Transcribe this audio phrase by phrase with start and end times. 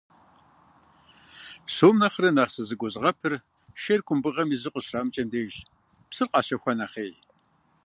[1.65, 3.33] Псом нэхърэ нэхъ сызэгузыгъэпыр
[3.81, 5.57] шейр кумбыгъэм изу къыщарамыкӏэм дежщ,
[6.09, 7.11] псыр къащэхуа нэхъей.